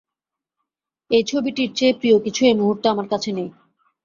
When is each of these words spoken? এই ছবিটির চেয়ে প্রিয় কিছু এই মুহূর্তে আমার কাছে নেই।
এই 1.11 1.23
ছবিটির 1.23 1.69
চেয়ে 1.75 1.93
প্রিয় 1.93 2.17
কিছু 2.25 2.41
এই 2.45 2.55
মুহূর্তে 2.55 2.85
আমার 2.89 3.07
কাছে 3.07 3.29
নেই। 3.31 3.49